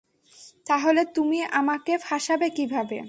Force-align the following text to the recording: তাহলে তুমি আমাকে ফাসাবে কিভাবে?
তাহলে 0.65 1.01
তুমি 1.15 1.39
আমাকে 1.53 1.93
ফাসাবে 2.01 2.47
কিভাবে? 2.57 2.99